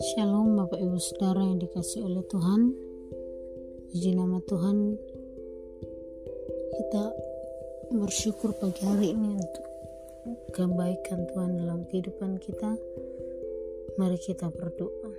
[0.00, 2.72] Shalom Bapak Ibu Saudara yang dikasih oleh Tuhan.
[3.92, 4.96] Puji nama Tuhan.
[6.72, 7.04] Kita
[7.92, 9.66] bersyukur pagi hari ini untuk
[10.56, 12.72] kebaikan Tuhan dalam kehidupan kita.
[14.00, 15.12] Mari kita berdoa.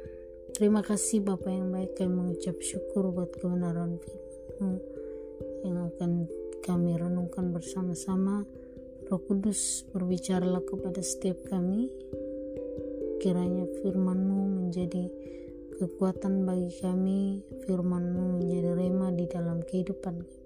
[0.58, 1.94] Terima kasih Bapak yang baik.
[1.94, 4.82] Kami mengucap syukur buat kebenaran firman
[5.62, 6.26] yang akan
[6.66, 8.50] kami renungkan bersama-sama
[9.10, 11.90] Roh Kudus berbicaralah kepada setiap kami.
[13.18, 15.10] Kiranya firman-Mu menjadi
[15.82, 20.40] kekuatan bagi kami firman-Mu menjadi rema di dalam kehidupan kami.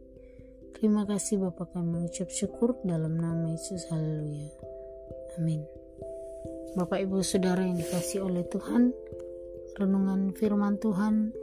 [0.79, 3.83] Terima kasih Bapak kami mengucap syukur dalam nama Yesus.
[3.91, 4.51] Haleluya.
[5.35, 5.67] Amin.
[6.79, 8.95] Bapak Ibu Saudara yang dikasih oleh Tuhan
[9.75, 11.35] renungan firman Tuhan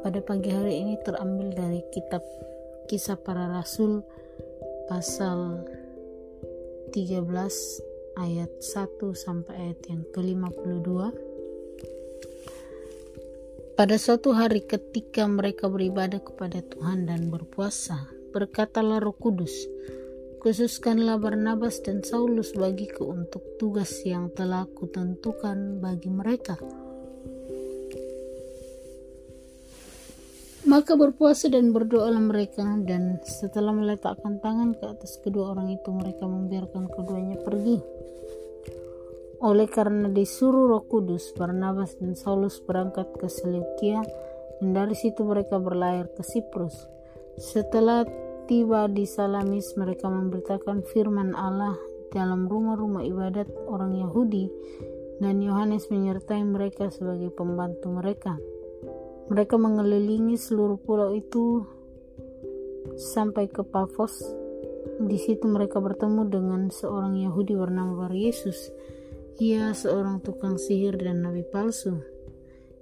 [0.00, 2.24] pada pagi hari ini terambil dari kitab
[2.88, 4.00] kisah para rasul
[4.90, 5.62] pasal
[6.90, 7.22] 13
[8.18, 10.90] ayat 1 sampai ayat yang ke-52
[13.78, 19.54] pada suatu hari ketika mereka beribadah kepada Tuhan dan berpuasa berkatalah roh kudus
[20.42, 26.58] khususkanlah Barnabas dan Saulus bagiku untuk tugas yang telah kutentukan bagi mereka
[30.70, 36.30] Maka berpuasa dan berdoalah mereka dan setelah meletakkan tangan ke atas kedua orang itu mereka
[36.30, 37.82] membiarkan keduanya pergi.
[39.42, 43.98] Oleh karena disuruh Roh Kudus, Barnabas dan Saulus berangkat ke Seleukia
[44.62, 46.86] dan dari situ mereka berlayar ke Siprus.
[47.34, 48.06] Setelah
[48.46, 51.74] tiba di Salamis, mereka memberitakan firman Allah
[52.14, 54.46] dalam rumah-rumah ibadat orang Yahudi
[55.18, 58.38] dan Yohanes menyertai mereka sebagai pembantu mereka.
[59.30, 61.62] Mereka mengelilingi seluruh pulau itu
[62.98, 64.18] sampai ke Pafos.
[65.00, 68.74] Di situ mereka bertemu dengan seorang Yahudi bernama Bar Yesus.
[69.38, 72.02] Ia seorang tukang sihir dan nabi palsu.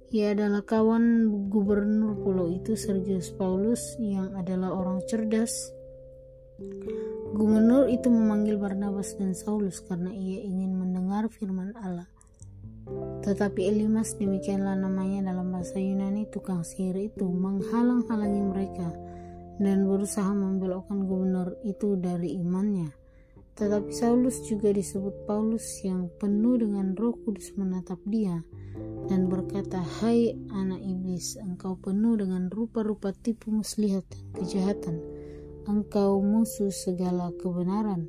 [0.09, 5.53] Ia adalah kawan gubernur pulau itu Sergius Paulus yang adalah orang cerdas.
[7.37, 12.09] Gubernur itu memanggil Barnabas dan Saulus karena ia ingin mendengar firman Allah.
[13.23, 18.89] Tetapi Elimas demikianlah namanya dalam bahasa Yunani tukang sihir itu menghalang-halangi mereka
[19.59, 22.89] dan berusaha membelokkan gubernur itu dari imannya.
[23.59, 28.39] Tetapi Saulus juga disebut Paulus yang penuh dengan roh kudus menatap dia
[29.11, 34.97] dan berkata, Hai anak iblis, engkau penuh dengan rupa-rupa tipu muslihat dan kejahatan.
[35.67, 38.07] Engkau musuh segala kebenaran.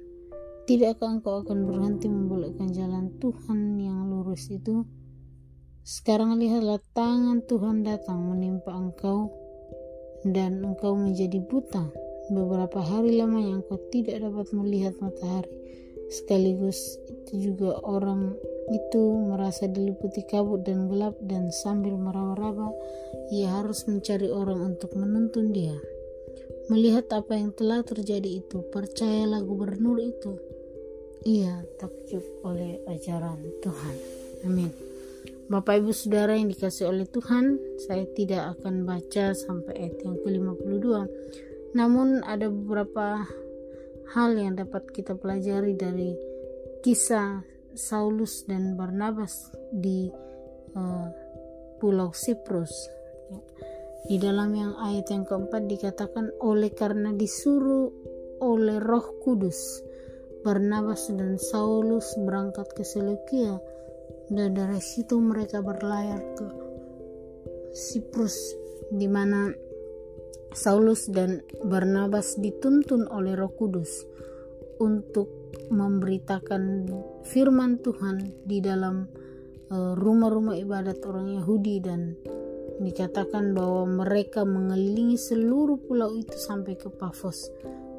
[0.70, 4.86] Tidakkah engkau akan berhenti membolehkan jalan Tuhan yang lurus itu?
[5.82, 9.34] Sekarang lihatlah tangan Tuhan datang menimpa engkau
[10.30, 11.90] dan engkau menjadi buta.
[12.30, 15.50] Beberapa hari lamanya engkau tidak dapat melihat matahari.
[16.14, 18.38] Sekaligus itu juga orang
[18.70, 22.70] itu merasa diliputi kabut dan gelap dan sambil meraba-raba
[23.34, 25.74] ia harus mencari orang untuk menuntun dia.
[26.70, 30.59] Melihat apa yang telah terjadi itu, percayalah gubernur itu
[31.28, 33.96] ia takjub oleh ajaran Tuhan.
[34.48, 34.72] Amin.
[35.50, 40.88] Bapak Ibu Saudara yang dikasih oleh Tuhan, saya tidak akan baca sampai ayat yang ke-52.
[41.74, 43.26] Namun ada beberapa
[44.14, 46.14] hal yang dapat kita pelajari dari
[46.86, 47.42] kisah
[47.74, 50.08] Saulus dan Barnabas di
[50.78, 51.08] uh,
[51.82, 52.72] Pulau Siprus.
[54.06, 57.90] Di dalam yang ayat yang keempat dikatakan oleh karena disuruh
[58.40, 59.89] oleh Roh Kudus
[60.40, 63.60] Barnabas dan Saulus berangkat ke Seleukia
[64.32, 66.48] dan dari situ mereka berlayar ke
[67.76, 68.56] Siprus
[68.90, 69.52] di mana
[70.50, 74.06] Saulus dan Barnabas dituntun oleh Roh Kudus
[74.82, 76.90] untuk memberitakan
[77.28, 79.06] firman Tuhan di dalam
[79.70, 82.18] eh, rumah-rumah ibadat orang Yahudi dan
[82.80, 87.52] dikatakan bahwa mereka mengelilingi seluruh pulau itu sampai ke Pafos.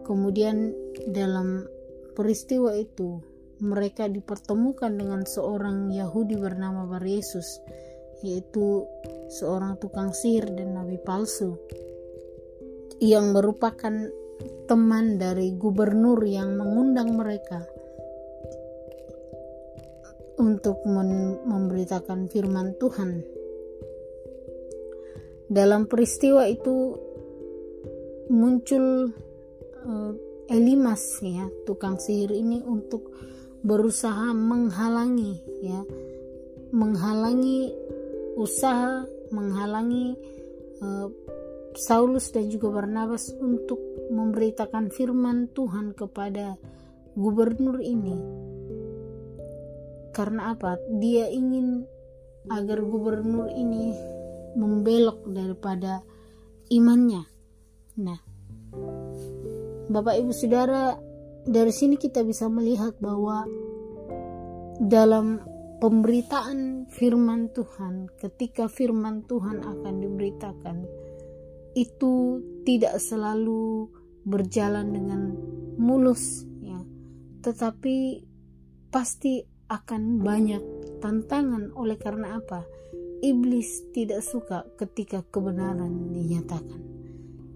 [0.09, 0.73] Kemudian
[1.13, 1.69] dalam
[2.13, 3.21] peristiwa itu,
[3.61, 7.61] mereka dipertemukan dengan seorang Yahudi bernama Bar Yesus,
[8.25, 8.89] yaitu
[9.29, 11.61] seorang tukang sihir dan nabi palsu,
[13.01, 13.93] yang merupakan
[14.65, 17.65] teman dari gubernur yang mengundang mereka
[20.41, 20.81] untuk
[21.45, 23.21] memberitakan firman Tuhan.
[25.51, 26.95] Dalam peristiwa itu
[28.31, 29.11] muncul
[29.85, 30.13] uh,
[30.51, 33.15] Elimas ya tukang sihir ini untuk
[33.63, 35.87] berusaha menghalangi ya
[36.75, 37.71] menghalangi
[38.35, 40.19] usaha menghalangi
[40.83, 41.07] uh,
[41.79, 43.79] Saulus dan juga Barnabas untuk
[44.11, 46.59] memberitakan firman Tuhan kepada
[47.15, 48.19] gubernur ini.
[50.11, 50.75] Karena apa?
[50.99, 51.87] Dia ingin
[52.51, 53.95] agar gubernur ini
[54.59, 56.03] membelok daripada
[56.75, 57.23] imannya.
[58.03, 58.30] Nah
[59.91, 60.95] Bapak Ibu Saudara
[61.43, 63.43] dari sini kita bisa melihat bahwa
[64.79, 65.43] dalam
[65.83, 70.87] pemberitaan firman Tuhan ketika firman Tuhan akan diberitakan
[71.75, 73.91] itu tidak selalu
[74.23, 75.35] berjalan dengan
[75.75, 76.79] mulus ya.
[77.43, 78.23] Tetapi
[78.95, 80.63] pasti akan banyak
[81.03, 81.75] tantangan.
[81.75, 82.63] Oleh karena apa?
[83.27, 86.79] Iblis tidak suka ketika kebenaran dinyatakan.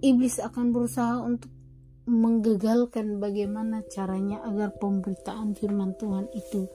[0.03, 1.54] Iblis akan berusaha untuk
[2.05, 6.69] menggagalkan bagaimana caranya agar pemberitaan firman Tuhan itu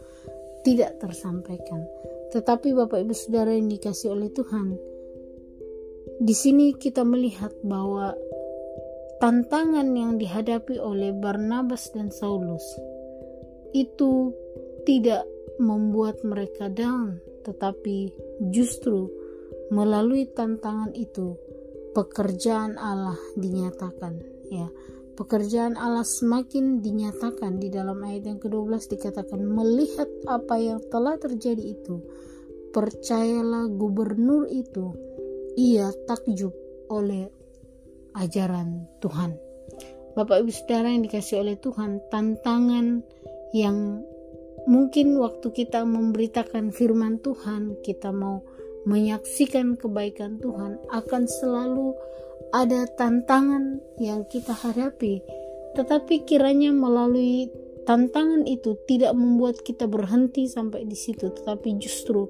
[0.66, 1.86] tidak tersampaikan
[2.34, 4.78] tetapi Bapak Ibu Saudara yang dikasih oleh Tuhan
[6.20, 8.12] di sini kita melihat bahwa
[9.20, 12.64] tantangan yang dihadapi oleh Barnabas dan Saulus
[13.76, 14.34] itu
[14.88, 15.28] tidak
[15.60, 18.16] membuat mereka down, tetapi
[18.50, 19.12] justru
[19.70, 21.36] melalui tantangan itu
[21.92, 24.72] pekerjaan Allah dinyatakan ya.
[25.20, 31.76] Pekerjaan Allah semakin dinyatakan di dalam ayat yang ke-12 dikatakan melihat apa yang telah terjadi
[31.76, 32.00] itu
[32.72, 34.96] percayalah gubernur itu
[35.60, 36.56] ia takjub
[36.88, 37.28] oleh
[38.16, 39.36] ajaran Tuhan.
[40.16, 43.04] Bapak Ibu Saudara yang dikasih oleh Tuhan, tantangan
[43.52, 44.00] yang
[44.72, 48.40] mungkin waktu kita memberitakan firman Tuhan, kita mau
[48.88, 51.92] menyaksikan kebaikan Tuhan, akan selalu
[52.50, 55.22] ada tantangan yang kita hadapi.
[55.78, 57.50] Tetapi kiranya melalui
[57.86, 62.30] tantangan itu tidak membuat kita berhenti sampai di situ, tetapi justru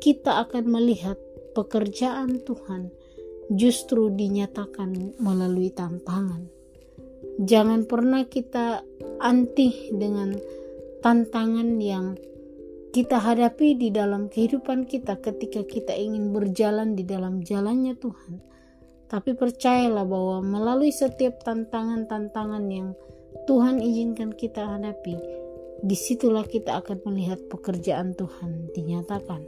[0.00, 1.20] kita akan melihat
[1.52, 2.88] pekerjaan Tuhan
[3.52, 6.46] justru dinyatakan melalui tantangan.
[7.40, 8.84] Jangan pernah kita
[9.20, 10.36] anti dengan
[11.00, 12.16] tantangan yang
[12.90, 18.49] kita hadapi di dalam kehidupan kita ketika kita ingin berjalan di dalam jalannya Tuhan.
[19.10, 22.94] Tapi percayalah bahwa melalui setiap tantangan-tantangan yang
[23.50, 25.18] Tuhan izinkan kita hadapi,
[25.82, 29.42] di situlah kita akan melihat pekerjaan Tuhan dinyatakan.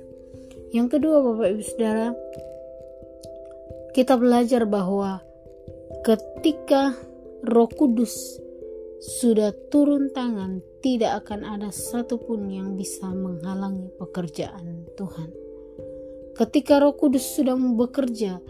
[0.75, 2.09] Yang kedua, Bapak Ibu Saudara,
[3.95, 5.23] kita belajar bahwa
[6.03, 6.97] ketika
[7.47, 8.43] Roh Kudus
[9.21, 15.31] sudah turun tangan, tidak akan ada satupun yang bisa menghalangi pekerjaan Tuhan.
[16.33, 18.41] Ketika Roh Kudus sudah bekerja,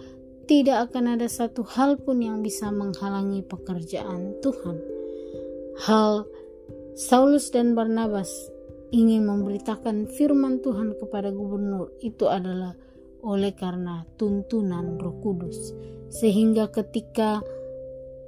[0.53, 4.77] tidak akan ada satu hal pun yang bisa menghalangi pekerjaan Tuhan.
[5.89, 6.29] Hal
[6.93, 8.29] Saulus dan Barnabas
[8.93, 12.77] ingin memberitakan firman Tuhan kepada gubernur itu adalah
[13.25, 15.73] oleh karena tuntunan Roh Kudus.
[16.13, 17.41] Sehingga ketika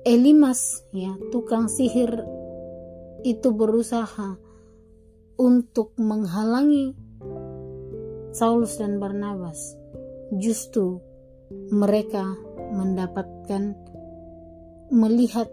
[0.08, 2.24] Elimas ya, tukang sihir
[3.20, 4.40] itu berusaha
[5.36, 6.96] untuk menghalangi
[8.32, 9.76] Saulus dan Barnabas,
[10.32, 11.04] justru
[11.50, 12.36] mereka
[12.72, 13.76] mendapatkan
[14.92, 15.48] melihat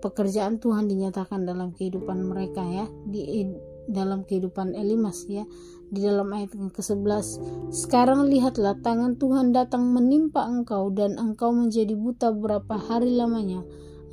[0.00, 3.46] pekerjaan Tuhan dinyatakan dalam kehidupan mereka ya di
[3.86, 5.46] dalam kehidupan Elimas ya
[5.90, 7.26] di dalam ayat yang ke-11
[7.70, 13.62] sekarang lihatlah tangan Tuhan datang menimpa engkau dan engkau menjadi buta berapa hari lamanya.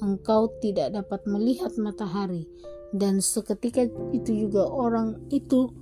[0.04, 2.50] Engkau tidak dapat melihat matahari.
[2.94, 5.74] Dan seketika itu juga orang itu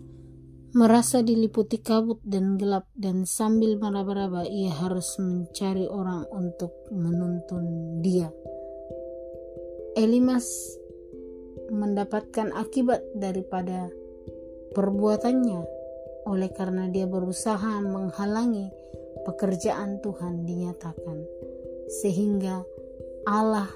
[0.72, 8.32] merasa diliputi kabut dan gelap dan sambil meraba-raba ia harus mencari orang untuk menuntun dia
[9.92, 10.48] Elimas
[11.68, 13.92] mendapatkan akibat daripada
[14.72, 15.62] perbuatannya
[16.32, 18.72] oleh karena dia berusaha menghalangi
[19.28, 21.18] pekerjaan Tuhan dinyatakan,
[22.02, 22.64] sehingga
[23.28, 23.68] Allah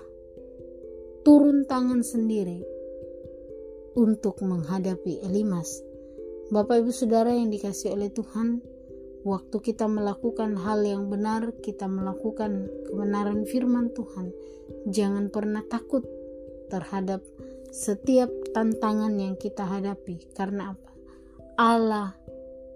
[1.28, 2.64] turun tangan sendiri
[4.00, 5.84] untuk menghadapi Elimas.
[6.46, 8.62] Bapak, ibu, saudara yang dikasih oleh Tuhan,
[9.25, 14.30] waktu kita melakukan hal yang benar, kita melakukan kebenaran firman Tuhan,
[14.86, 16.06] jangan pernah takut
[16.70, 17.25] terhadap
[17.74, 20.92] setiap tantangan yang kita hadapi, karena apa?
[21.58, 22.14] Allah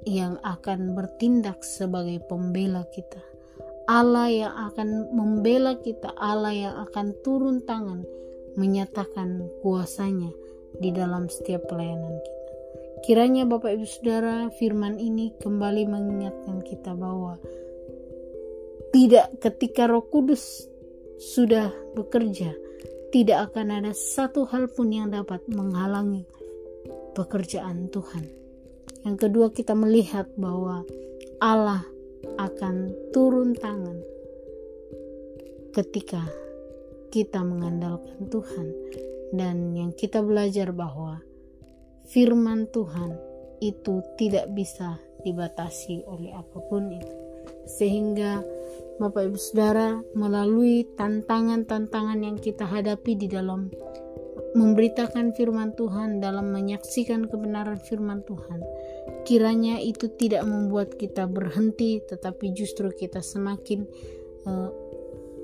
[0.09, 3.21] yang akan bertindak sebagai pembela kita.
[3.85, 8.01] Allah yang akan membela kita, Allah yang akan turun tangan
[8.57, 10.33] menyatakan kuasanya
[10.81, 12.38] di dalam setiap pelayanan kita.
[13.05, 17.39] Kiranya Bapak Ibu Saudara firman ini kembali mengingatkan kita bahwa
[18.91, 20.67] tidak ketika Roh Kudus
[21.19, 22.51] sudah bekerja,
[23.13, 26.27] tidak akan ada satu hal pun yang dapat menghalangi
[27.15, 28.25] pekerjaan Tuhan.
[29.07, 30.83] Yang kedua, kita melihat bahwa
[31.39, 31.83] Allah
[32.35, 33.99] akan turun tangan
[35.71, 36.25] ketika
[37.09, 38.67] kita mengandalkan Tuhan.
[39.29, 41.21] dan yang kita belajar bahwa
[42.09, 43.15] firman Tuhan
[43.61, 47.15] itu tidak bisa dibatasi oleh apa pun itu.
[47.69, 48.41] Sehingga
[48.99, 53.71] Bapak Ibu Saudara melalui tantangan-tantangan yang kita hadapi di dalam
[54.57, 58.59] memberitakan firman Tuhan dalam menyaksikan kebenaran firman Tuhan
[59.23, 63.85] kiranya itu tidak membuat kita berhenti tetapi justru kita semakin
[64.49, 64.73] uh,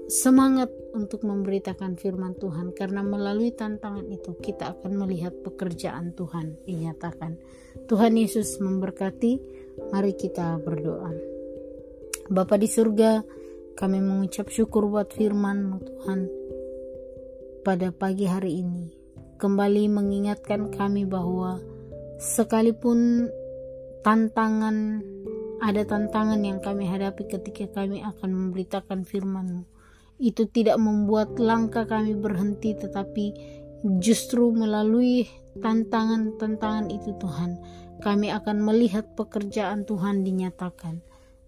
[0.05, 7.37] semangat untuk memberitakan firman Tuhan karena melalui tantangan itu kita akan melihat pekerjaan Tuhan dinyatakan.
[7.89, 9.57] Tuhan Yesus memberkati.
[9.91, 11.11] Mari kita berdoa.
[12.31, 13.21] Bapa di surga,
[13.75, 16.19] kami mengucap syukur buat firman Tuhan
[17.67, 18.87] pada pagi hari ini.
[19.35, 21.59] Kembali mengingatkan kami bahwa
[22.23, 23.27] sekalipun
[23.99, 25.03] tantangan
[25.59, 29.74] ada tantangan yang kami hadapi ketika kami akan memberitakan firman-Mu
[30.17, 33.35] itu tidak membuat langkah kami berhenti tetapi
[33.99, 35.27] justru melalui
[35.59, 37.59] tantangan-tantangan itu Tuhan
[37.99, 40.99] kami akan melihat pekerjaan Tuhan dinyatakan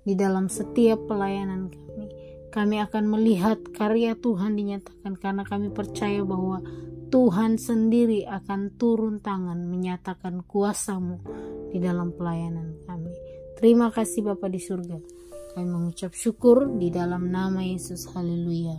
[0.07, 2.07] di dalam setiap pelayanan kami
[2.47, 6.63] kami akan melihat karya Tuhan dinyatakan karena kami percaya bahwa
[7.07, 11.23] Tuhan sendiri akan turun tangan menyatakan kuasamu
[11.71, 13.11] di dalam pelayanan kami.
[13.55, 15.16] Terima kasih Bapa di surga.
[15.57, 18.05] Kami mengucap syukur di dalam nama Yesus.
[18.13, 18.77] Haleluya.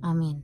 [0.00, 0.40] Amin.